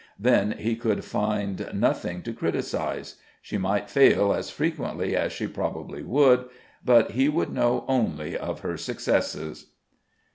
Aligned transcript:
Then 0.17 0.53
he 0.53 0.75
could 0.75 1.05
find 1.05 1.69
nothing 1.75 2.23
to 2.23 2.33
criticise; 2.33 3.17
she 3.39 3.59
might 3.59 3.87
fail 3.87 4.33
as 4.33 4.49
frequently 4.49 5.15
as 5.15 5.31
she 5.31 5.45
probably 5.45 6.01
would, 6.01 6.45
but 6.83 7.11
he 7.11 7.29
would 7.29 7.53
know 7.53 7.85
only 7.87 8.35
of 8.35 8.61
her 8.61 8.77
successes. 8.77 9.67